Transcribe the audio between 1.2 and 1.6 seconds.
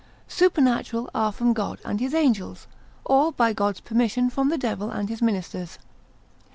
from